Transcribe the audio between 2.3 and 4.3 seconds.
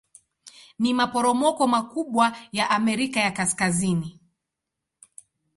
ya Amerika ya Kaskazini.